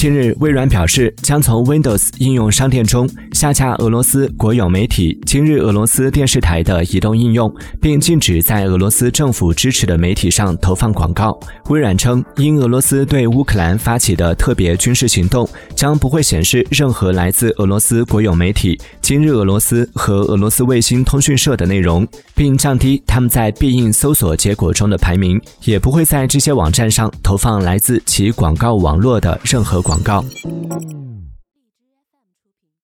[0.00, 11.38] 近日，微软表示将从 Windows 应用商店中下架俄罗斯国有媒体今日俄罗斯电视台的移动应用，并禁止在俄罗斯政府支持的媒体上投放广告。
[11.68, 29.84] 微软称，因俄罗斯对乌克兰发起的特别军事行动，将不会显示任何来自俄罗斯国有媒体今日俄罗斯和俄罗斯卫星通讯社的内容，并降低他们在必应搜索结果中的排名，也不会在这些网站上投放来自其广告网络的任何。
[29.90, 30.24] 广告。